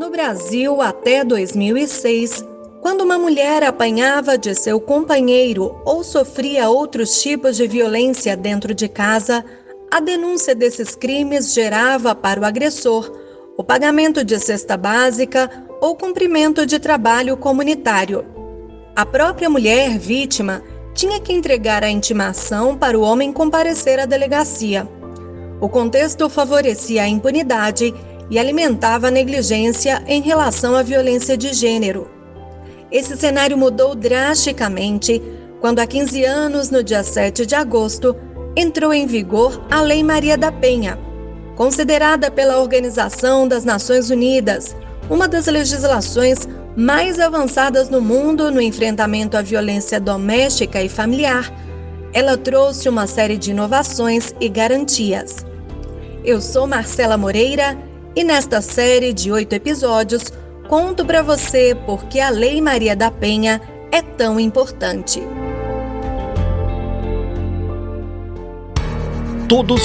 No 0.00 0.08
Brasil, 0.08 0.80
até 0.80 1.22
2006, 1.22 2.42
quando 2.80 3.02
uma 3.02 3.18
mulher 3.18 3.62
apanhava 3.62 4.38
de 4.38 4.54
seu 4.54 4.80
companheiro 4.80 5.78
ou 5.84 6.02
sofria 6.02 6.70
outros 6.70 7.20
tipos 7.20 7.54
de 7.58 7.68
violência 7.68 8.34
dentro 8.34 8.72
de 8.72 8.88
casa, 8.88 9.44
a 9.90 10.00
denúncia 10.00 10.54
desses 10.54 10.96
crimes 10.96 11.52
gerava 11.52 12.14
para 12.14 12.40
o 12.40 12.46
agressor 12.46 13.12
o 13.58 13.62
pagamento 13.62 14.24
de 14.24 14.38
cesta 14.38 14.74
básica 14.74 15.50
ou 15.82 15.94
cumprimento 15.94 16.64
de 16.64 16.78
trabalho 16.78 17.36
comunitário. 17.36 18.24
A 18.96 19.04
própria 19.04 19.50
mulher 19.50 19.98
vítima 19.98 20.62
tinha 20.94 21.20
que 21.20 21.34
entregar 21.34 21.84
a 21.84 21.90
intimação 21.90 22.74
para 22.74 22.98
o 22.98 23.02
homem 23.02 23.34
comparecer 23.34 24.00
à 24.00 24.06
delegacia. 24.06 24.88
O 25.60 25.68
contexto 25.68 26.30
favorecia 26.30 27.02
a 27.02 27.06
impunidade 27.06 27.94
e 28.30 28.38
alimentava 28.38 29.08
a 29.08 29.10
negligência 29.10 30.02
em 30.06 30.22
relação 30.22 30.76
à 30.76 30.82
violência 30.82 31.36
de 31.36 31.52
gênero. 31.52 32.08
Esse 32.90 33.16
cenário 33.16 33.58
mudou 33.58 33.94
drasticamente 33.94 35.20
quando, 35.60 35.80
há 35.80 35.86
15 35.86 36.24
anos, 36.24 36.70
no 36.70 36.82
dia 36.82 37.02
7 37.02 37.44
de 37.44 37.54
agosto, 37.54 38.16
entrou 38.56 38.94
em 38.94 39.06
vigor 39.06 39.60
a 39.70 39.80
Lei 39.82 40.02
Maria 40.02 40.38
da 40.38 40.50
Penha, 40.50 40.98
considerada 41.56 42.30
pela 42.30 42.58
Organização 42.58 43.46
das 43.46 43.64
Nações 43.64 44.10
Unidas 44.10 44.74
uma 45.10 45.26
das 45.26 45.46
legislações 45.46 46.48
mais 46.76 47.18
avançadas 47.18 47.90
no 47.90 48.00
mundo 48.00 48.50
no 48.50 48.62
enfrentamento 48.62 49.36
à 49.36 49.42
violência 49.42 50.00
doméstica 50.00 50.80
e 50.80 50.88
familiar. 50.88 51.52
Ela 52.12 52.36
trouxe 52.36 52.88
uma 52.88 53.06
série 53.08 53.36
de 53.36 53.50
inovações 53.50 54.32
e 54.40 54.48
garantias. 54.48 55.44
Eu 56.24 56.40
sou 56.40 56.66
Marcela 56.66 57.16
Moreira 57.16 57.76
e 58.14 58.24
nesta 58.24 58.60
série 58.60 59.12
de 59.12 59.30
oito 59.30 59.52
episódios 59.52 60.32
conto 60.68 61.04
para 61.04 61.22
você 61.22 61.74
por 61.86 62.04
que 62.04 62.20
a 62.20 62.30
Lei 62.30 62.60
Maria 62.60 62.94
da 62.94 63.10
Penha 63.10 63.60
é 63.90 64.02
tão 64.02 64.38
importante. 64.38 65.20
Todos 69.48 69.78